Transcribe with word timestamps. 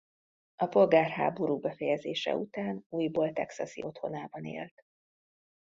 A 0.55 0.65
polgárháború 0.67 1.59
befejezése 1.59 2.35
után 2.35 2.85
újból 2.89 3.33
texasi 3.33 3.83
otthonában 3.83 4.45
élt. 4.45 4.83